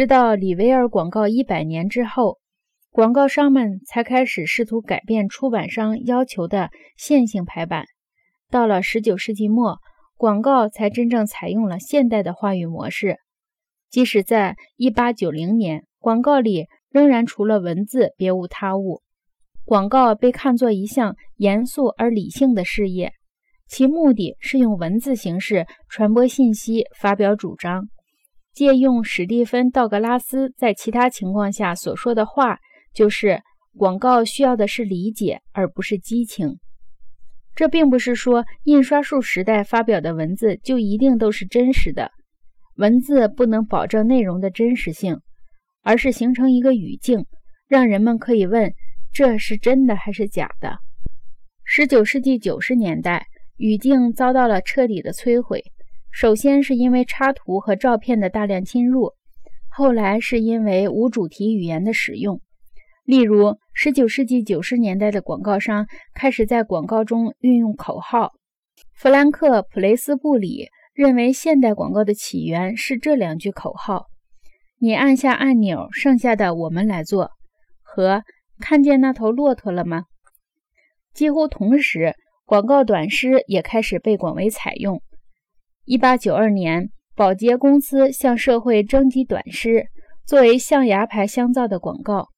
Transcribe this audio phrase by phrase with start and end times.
[0.00, 2.38] 直到里维尔广告一百年之后，
[2.90, 7.84] 广告商们才开始试图改变出版商要求的线性排版。
[8.48, 9.76] 到了十九世纪末，
[10.16, 13.18] 广告才真正采用了现代的话语模式。
[13.90, 19.02] 即使在一八九零年，广告里仍然除了文字别无他物。
[19.66, 23.12] 广告被看作一项严肃而理性的事业，
[23.68, 27.90] 其目的是用文字形式传播信息、发表主张。
[28.52, 32.58] 借用史蒂芬·道格拉斯在其他情况下所说的话，
[32.92, 33.42] 就是
[33.76, 36.58] 广告需要的是理解，而不是激情。
[37.54, 42.10] 这并不是说印刷术时代发表的文字就一定都是真实的，
[42.76, 45.20] 文字不能保证内容的真实性，
[45.82, 47.26] 而是形成一个语境，
[47.68, 48.72] 让人们可以问
[49.12, 50.78] 这是真的还是假的。
[51.64, 55.62] 十九世纪九十年代，语境遭到了彻底的摧毁，
[56.12, 59.12] 首先是因为插图和照片的大量侵入，
[59.68, 62.40] 后来是因为无主题语言的使用。
[63.04, 68.32] 例如，19世纪90年代的广告商开始在广告中运用口号。
[68.94, 74.06] 弗兰克·普雷斯布里认为，现代广告的起源是这两句口号
[74.78, 77.30] ：“你按下按钮，剩下的我们来做。”
[77.82, 78.22] 和
[78.60, 80.04] “看见那头骆驼了吗？”
[81.14, 85.02] 几乎同时，广告短诗也开始被广为采用。
[85.86, 89.86] 1892年，宝洁公司向社会征集短诗，
[90.24, 92.28] 作为象牙牌香皂的广告。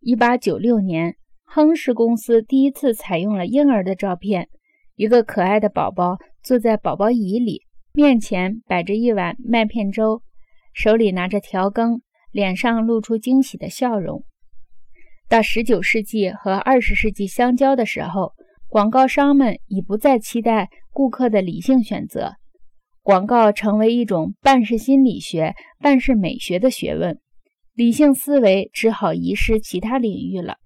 [0.00, 4.48] 一八九六年，亨氏公司第一次采用了婴儿的照片，
[4.94, 10.22] 一个可爱的宝宝坐在宝宝椅里，面前摆着一碗麦片粥，
[10.72, 14.22] 手里拿着调羹，脸上露出惊喜的笑容。
[15.28, 18.32] 到十九世纪和二十世纪相交的时候，
[18.68, 22.34] 广告商们已不再期待顾客的理性选择，
[23.06, 27.20] 广告成为一种半是心理学、半是美学的学问。
[27.72, 30.56] 理性思维只好遗失其他领域了。